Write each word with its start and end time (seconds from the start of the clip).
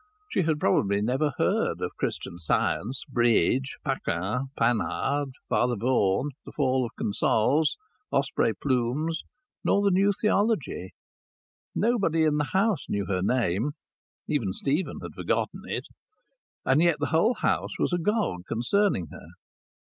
She 0.29 0.41
had 0.41 0.59
probably 0.59 0.99
never 0.99 1.31
heard 1.37 1.79
of 1.79 1.95
Christian 1.95 2.39
Science, 2.39 3.03
bridge, 3.05 3.75
Paquin, 3.85 4.47
Panhard, 4.57 5.29
Father 5.47 5.75
Vaughan, 5.75 6.29
the 6.43 6.51
fall 6.51 6.83
of 6.83 6.91
consols, 6.97 7.77
osprey 8.11 8.55
plumes, 8.55 9.21
nor 9.63 9.83
the 9.83 9.91
new 9.91 10.11
theology. 10.11 10.89
Nobody 11.75 12.23
in 12.23 12.37
the 12.37 12.49
house 12.51 12.89
knew 12.89 13.05
her 13.05 13.21
name; 13.21 13.73
even 14.27 14.53
Stephen 14.53 15.01
had 15.03 15.13
forgotten 15.13 15.61
it. 15.65 15.85
And 16.65 16.81
yet 16.81 16.97
the 16.99 17.05
whole 17.13 17.35
house 17.35 17.77
was 17.77 17.93
agog 17.93 18.45
concerning 18.47 19.09
her. 19.11 19.27